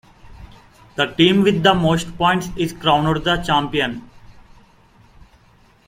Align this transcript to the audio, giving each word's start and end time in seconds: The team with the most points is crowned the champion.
The 0.95 1.05
team 1.05 1.43
with 1.43 1.61
the 1.61 1.75
most 1.75 2.17
points 2.17 2.47
is 2.57 2.73
crowned 2.73 3.23
the 3.23 3.37
champion. 3.37 4.09